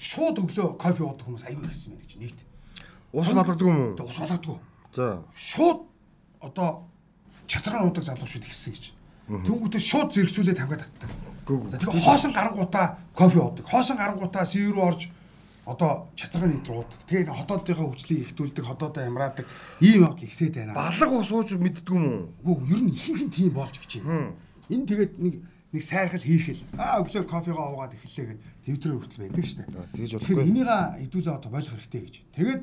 [0.00, 2.40] шууд өглөө кофе уудаг хүмүүс аюул гэсэн мэн гэж нэгт.
[3.12, 4.08] Ус балгадаг юм уу?
[4.08, 4.58] Ус балгадаг.
[4.96, 5.20] За.
[5.36, 5.78] Шууд
[6.40, 6.88] одоо
[7.46, 8.84] чатран уудаг залуучууд ихсэн гэж.
[9.28, 11.10] Тэнгүүтээ шууд зэрэгцүүлээ тамхиа татдаг.
[11.58, 13.64] Тэгээ хоосон гарангуудаа кофе уудаг.
[13.66, 15.10] Хоосон гарангуудаа сив рүү орж
[15.66, 16.98] одоо чатран нэтр уудаг.
[17.06, 19.46] Тэгээ энэ хотоодынхаа хүчлийг ихтүүлдэг, хотоодоо ямраадаг
[19.80, 20.74] ийм явдал ихсээд байна.
[20.74, 22.58] Балга ус ууж мэддэг юм уу?
[22.62, 24.34] Үгүй ер нь ихэнх нь тийм болж гэж байна.
[24.70, 25.34] Энэ тэгээд нэг
[25.70, 26.62] нэг сайрхал хийрхэл.
[26.74, 29.70] Аа өглөө кофегоо уугаад эхэллээ гэд твиттерээр хүртэл байдаг шүү дээ.
[29.94, 30.50] тэгж Тэгэхээр болохгүй.
[30.50, 32.14] энийга хэдүүлээ одоо болох хэрэгтэй гэж.
[32.34, 32.62] Тэгээд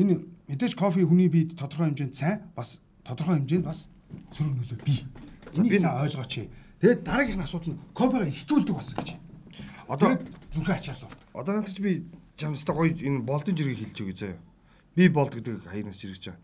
[0.00, 0.14] энэ
[0.48, 3.92] мэдээж кофе хүний биед тодорхой хэмжээнд сайн бас тодорхой хэмжээнд бас
[4.32, 5.04] сөрөг нөлөө бий.
[5.60, 6.48] Энийг сайн ойлгооч.
[6.80, 9.10] Тэгээд дараагийн асуудал нь кофега ихтүүлдэг болсон гэж.
[9.88, 10.08] Одоо
[10.54, 11.18] зүрхээ ачаал болдог.
[11.34, 11.92] одоо надад чи би
[12.38, 14.38] чамстай гоё энэ болдын жиргэг хэлж өгье заяа.
[14.94, 16.40] Би болд гэдэг хаянаас жиргэж байгаа.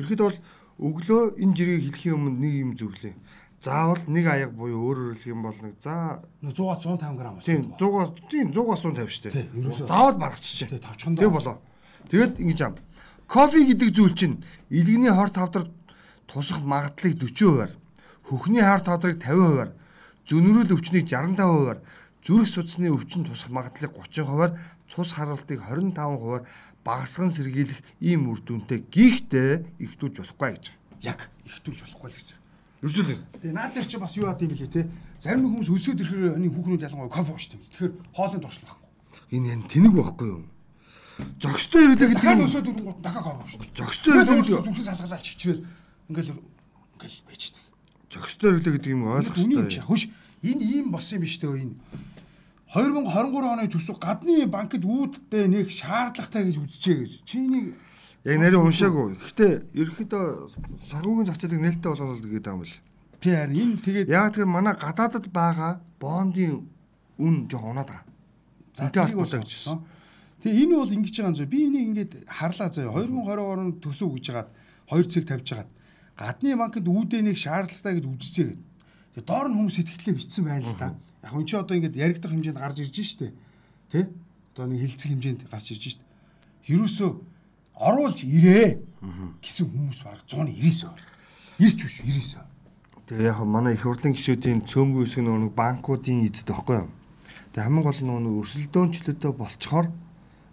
[0.00, 0.36] Ерхэд бол
[0.80, 3.12] өглөө энэ жиргэг хэлхийн өмнө нэг юм зөвлөө.
[3.60, 7.44] Заавал нэг аяг буюу өөрөөр хэлэх юм бол нэг за Нэг 100-аас 150 г ус.
[7.44, 9.84] тийм 100-аас тийм 100-аас 150 шүү дээ.
[9.84, 10.80] Заавал баргачих Тий, чинь.
[10.80, 11.20] тавчхан доо.
[11.20, 11.56] Тэг болоо.
[12.08, 12.74] Тэгэд ингэж ам.
[13.28, 14.40] Кофе гэдэг зүйл чинь
[14.72, 15.68] илгэний хор тавдар
[16.24, 17.76] тусах магадлалыг 40%-аар,
[18.30, 19.74] хөхний хар тавдрыг 50%-аар,
[20.30, 21.82] зөнөрөл өвчнийг 65%-аар,
[22.22, 24.54] зүрх судасны өвчин тусах магадлалыг 30%-аар,
[24.86, 26.46] цус харалтыг 25%-аар
[26.84, 30.64] багасган сэргийлэх ийм үр дүнтэй гихтээ ихтүүлж болохгүй гэж.
[31.04, 32.28] Яг ихтүүлж болохгүй л гэж.
[32.80, 33.20] Юусэн юм?
[33.42, 34.88] Тэгээ наад дээр чи бас юу яд юм бэлээ те.
[35.20, 37.60] Зарим хүмүүс өсөөд ирэхээр хүүхнүүд ялангуяа кофе ууштай.
[37.60, 38.88] Тэгэхээр хоолны дурсан байхгүй.
[39.36, 40.44] Энэ яг тэнэг байхгүй юу?
[41.36, 42.48] Зөкстэй ирэлээ гэдэг юм.
[42.48, 43.68] өсөөд ирэнгүүт дахиад кофе ууштай.
[43.76, 44.64] Зөкстэй ирэлээ гэдэг.
[44.64, 45.60] зүрхээс салгалаад чичрэл
[46.08, 47.42] ингээл ингээл байж
[48.10, 49.86] Зөкстэй ирэлээ гэдэг юм ойлгох хэрэгтэй.
[49.86, 50.10] Хөш
[50.42, 51.74] энэ ийм болсон юм биш үү энэ.
[52.74, 57.12] 2023 оны төсөв гадны банкд үүдтэй нэг шаардлагатай гэж үзчихэ гэж.
[57.26, 57.74] Чиний
[58.24, 59.16] Яг нарийн уншаагүй.
[59.16, 60.24] Гэхдээ ерөөхдөө
[60.92, 62.76] санхүүгийн зах зээлийг нээлттэй болгоно гэдэг юм бэл.
[63.16, 66.68] тий харин энэ тэгээд Яг тэгэхээр манай гадаадад байгаа бондын
[67.16, 68.04] үн жоох унаад байгаа.
[68.76, 69.78] За тэрийг бол холбоотой гэж сонссон.
[70.44, 71.48] Тэгээ энэ бол ингэж байгаа юм зөө.
[71.48, 72.92] Би энийг ингээд харлаа заяа.
[72.92, 74.50] 2020 оны төсөв гэж хагаад
[74.84, 75.70] хоёр цэг тавьж хагаад
[76.16, 78.60] гадны банкд үүдэнийг шаардлагатай гэж үзчихээ гэдэг.
[79.14, 80.94] Тэгээ доор нь хүмүүс сэтгэлээ бичсэн байна л да.
[81.22, 83.34] Яг энэ чи одоо ингээд яригдах хэмжээнд гарч ирж штэ.
[83.90, 84.08] Тэ?
[84.54, 86.04] Одоо нэг хилцэг хэмжээнд гарч ирж штэ.
[86.70, 87.10] Ерөөсөө
[87.80, 88.68] оруулж ирээ
[89.40, 91.04] гэсэн хүмүүс бараг 199 байна.
[91.58, 92.44] Ирч биш 99.
[93.10, 96.90] Тэгээ яг манай их хурлын гишүүдийн цөөнгүй хэсэг нэг банкуудын эзэд байхгүй юу?
[97.50, 99.86] Тэгээ хамгийн гол нь нэг өрсөлдөөнчлөлтөө болцохоор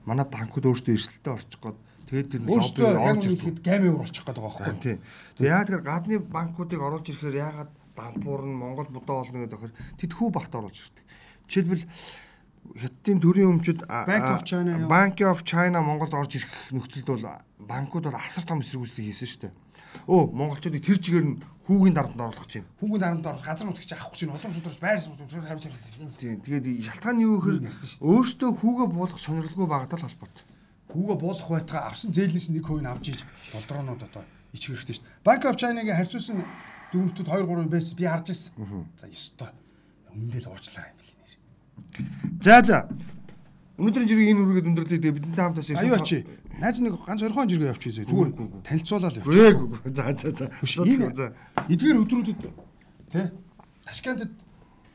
[0.09, 4.39] манай банкуд өөрсдөө эрсдэлтэй орчих гээд тэгээд тэр яг орж үнэхээр гамийн уур олчих гээд
[4.39, 4.83] байгаа байхгүй.
[4.83, 4.99] Тийм.
[5.37, 9.75] Тэгээ яа тэгэхээр гадны банкуудыг оруулж ирэхээр яагаад дампуур нь Монгол будаа болно гэдэг хэрэг
[9.99, 11.05] тэд хүү багт оруулж ирдэг.
[11.51, 11.85] Жишээлбэл
[12.75, 13.79] хятадын төрийн өмчөд
[14.91, 17.25] Bank of China Монголд орж ирэх нөхцөлд бол
[17.59, 19.53] банкуд бол асар том эсэргүүцлийг хийсэн шүү дээ.
[20.05, 22.67] өө монголчуудыг тэр чигээр нь хүүгийн дарамтанд оруулах чинь.
[22.79, 25.17] Хүүгийн дарамтанд оруулах газар нутагч авах чинь удам судраас байр суурь
[26.19, 26.37] Тийм.
[26.43, 27.59] Тэгээд шалтгаан нь юу гэхээр
[28.03, 30.43] өөртөө хүүгээ буулгах сонирхолгүй багтаал холбоотой.
[30.91, 33.19] Хүүгээ буулгах байтгаа авсан зээлнээс нэг хувийг авч иж
[33.53, 34.23] болдроонууд одоо
[34.53, 35.25] ичих хэрэгтэй шүү дээ.
[35.27, 36.37] Bank of China-гийн харьцуулсан
[36.91, 38.51] дүгнэлтүүд 2 3 байсан би харж ирсэн.
[38.99, 39.51] За ёстой.
[40.15, 41.15] Өмнөдөл уучлаарай юм лээ.
[42.41, 42.77] За за.
[43.77, 46.25] Өнөөдрийн жиргээ энэ үргээд өндөрлөө тэгээ бидэнтэй хамтаас аюу очи.
[46.57, 48.31] Найз нэг ганц орхон жиргээ явчих зэ зүгээр
[48.65, 49.91] танилцуулаад явчих.
[49.93, 50.45] За за за.
[50.81, 51.13] Энэ
[51.69, 52.39] эдгээр өдрүүдэд
[53.13, 53.25] тий
[53.85, 54.31] Ташкентд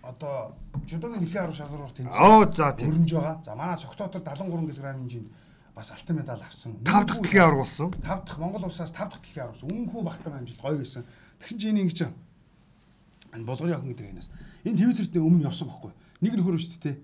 [0.02, 0.56] одоо
[0.90, 2.18] жудогийн дэлхийн арга шалралт тэмцээн.
[2.18, 2.90] Оо за тийм.
[2.90, 3.38] Өрнж байгаа.
[3.44, 5.28] За манай цогтоотор 73 кг хэмжээнд
[5.74, 6.72] бас алтан медаль авсан.
[6.84, 7.90] 5 дахь дэлхийн аварга болсон.
[7.90, 9.70] 5 дахь Монгол улсаас 5 дахь дэлхийн аварга болсон.
[9.72, 11.04] Үнэнхүү багтаан амжилт гоё байсан.
[11.40, 11.98] Тэгсэн чинь энэ ингэж
[13.32, 14.28] энэ болгоны охин гэдэг энэс.
[14.64, 15.92] Энэ Твиттерт өмнө явсан байхгүй.
[16.20, 16.96] Нэг нөхөр шүү дээ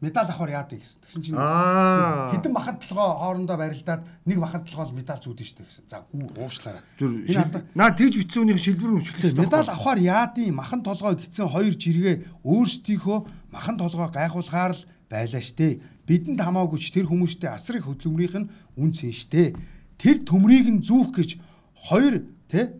[0.00, 1.00] медаль авахар яадаг гэсэн.
[1.08, 5.84] Тэгсэн чинь хэдэн махад толгой хоорондоо барилдаад нэг махад толгой медаль зүүдэн штэ гэсэн.
[5.88, 6.84] За уушлаарай.
[7.72, 9.40] Наа тэгж битсэн үнийг шилбэр хэрэгтэй.
[9.40, 13.18] Медаль авахар яадын махан толгой гитсэн хоёр жиргээ өөрсдийнхөө
[13.56, 15.80] махан толгой гайхуулахаар л байлаа штэ.
[16.06, 19.54] Бидэнд хамаагүйч тэр хүмүүстэй асар их хөдөлмөрийнх нь үнцэн штэ.
[19.98, 21.30] Тэр төмрийг нь зүүх гэж
[21.90, 22.78] хоёр тэ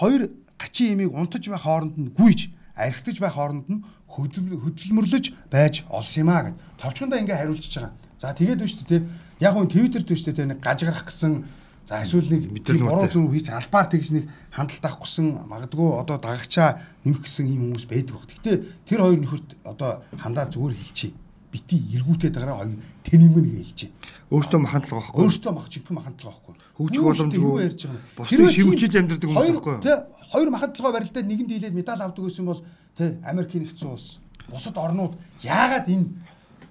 [0.00, 6.24] хоёр гачин имийг унтаж байх хооронд нь гүйж архитаж байх хооронд нь хөдөлмөрлөж байж олсон
[6.24, 7.92] юм а гэд товчхондоо ингээ хариулчихж байгаа.
[8.16, 9.02] За тэгээд шүү дээ.
[9.40, 11.44] Яг Twitter дүү шүү дээ нэг гажгарах гэсэн
[11.90, 12.46] За эсвэл нэг
[12.86, 14.24] буруу зүрх хийж албаар тэгж нэг
[14.54, 18.30] хандлт авахгүйсэн магадгүй одоо дагагчаа нэмэх гэсэн юм хүмүүс байдаг баг.
[18.30, 18.52] Гэтэ
[18.86, 21.18] тэр хоёр нөхөрт одоо хандаа зүгээр хэлчихье.
[21.50, 23.90] Бити эргүүтээ дараа хоёр тэнийг нэг хэлчихье.
[24.30, 25.24] Өөртөө махандлага байхгүй.
[25.26, 26.54] Өөртөө мах чихэн махандлага байхгүй.
[26.78, 28.02] Хөгжих боломжгүй ярьж байгаа.
[28.16, 29.76] Бусдыг шивгчиж амьдрдаг юм байхгүй.
[29.82, 29.92] Тэ
[30.30, 32.62] хоёр махандлага барилдаад нэгэнд дийлээд медаль авдаг гэсэн бол
[32.94, 36.06] тэ Америкийн нэгдсэн улс бусад орнууд яагаад энэ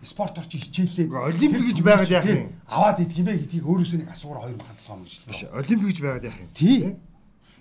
[0.03, 4.09] спорт орчин хичээлээ олимпик гэж байгаад яах юм аваад идэх юм бэ гэдгийг өөрөөсөө нэг
[4.15, 6.79] асуугаар хоёр махандлага гэж биш олимпик гэж байгаад яах юм тий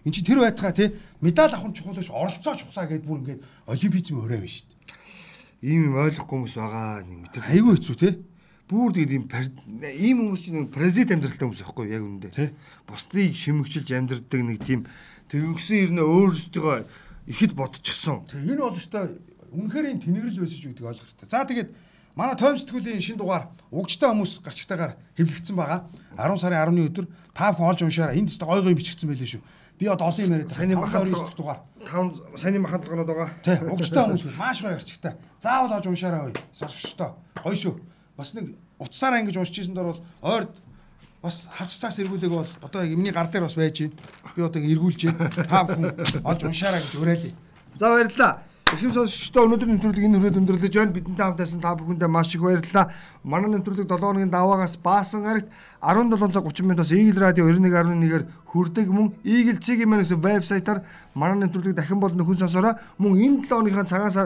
[0.06, 3.42] Энд чи тэр байтгаа тий медаль авах нь чухал биш оролцоо чухлаа гэдээ бүр ингээд
[3.66, 4.77] олимпизм өрөө биш шүү дээ.
[5.62, 7.42] Ийм юм ойлгохгүй хүмүүс байгаа нэг мэдээ.
[7.50, 8.12] Айгүй хэцүү тий
[8.68, 9.24] бүр тэгээд ийм
[9.80, 12.32] ийм хүмүүс чинь паразит амьдралтай хүмүүс байхгүй яг үүндээ.
[12.36, 12.52] Тэ.
[12.84, 14.84] Бусдыг шимэгчилж амьдрдаг нэг тийм
[15.32, 16.84] тэгвгсэн ирнэ өөрсдөө
[17.32, 18.28] ихэд бодчихсон.
[18.28, 19.16] Тэг энэ бол өстой
[19.56, 21.32] үнэхээр энэ тэнэгрэл байсан ч гэдэг ойлгох хэрэгтэй.
[21.32, 21.70] За тэгээд
[22.12, 25.88] манай тойм сэтгүүлийн шин дугаар угжтай хүмүүс гарчтайгаар хэвлэгдсэн байгаа.
[26.20, 28.20] 10 сарын 10-ны өдөр та бүхэн олж уншаарай.
[28.20, 29.42] Энд тест гой гой бичигдсэн байлээ шүү.
[29.80, 31.64] Би одоо олон юм яриад сайн махад дугаар.
[31.84, 33.30] 5 сайн махадлагнууд байгаа.
[33.44, 35.14] Тий, угжтай хүмүүс маш гоё гарчтай.
[35.38, 36.34] Заавал олж уншаарай.
[36.52, 37.14] Сонсогчтой.
[37.44, 37.74] Гоё шүү
[38.18, 40.50] бас нэг утсаараа ингэж уншижсэн дор бол ойрд
[41.22, 43.94] бас хавц цаас эргүүлэг бол одоо юмний гар дээр бас байж байна.
[44.34, 45.30] Би одоо эргүүлж байна.
[45.46, 47.32] Та бүхэн олж уншаарай гэж уриалъя.
[47.78, 48.42] За баярлалаа.
[48.68, 50.92] Ихэм сонсогчдоо өнөөдрийн нэвтрүүлэг энэ хүрээд өндөрлөж байна.
[50.92, 52.92] Бидэнтэй хамтайсан та бүхэндээ маш их баярлалаа.
[53.24, 55.48] Манай нэвтрүүлэг 7 хоногийн даваагаас баасан гарагт
[55.80, 60.84] 17 цаг 30 минутаас Eagle Radio 91.1-ээр хүрдэг мөн Eagle Цэгийн маань гэсэн вебсайтаар
[61.16, 64.16] манай нэвтрүүлэг дахин бол нөхөн сонсороо мөн энэ 7 хоногийнхаа цагаас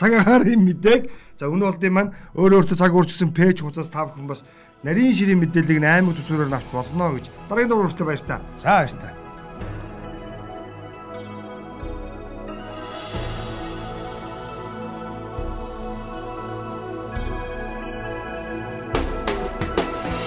[0.00, 4.24] цагаан харын мэдээг за өнөө болдын маань өөр өөртөө цаг өөрчилсөн пэйж хуудас та бүхэн
[4.24, 4.40] бас
[4.80, 8.40] нарийн ширийн мэдээллийг 8 төсвөрөөр авч болно гэж дараагийн дугаар хүртэл баяр та.
[8.56, 9.21] За баяр та.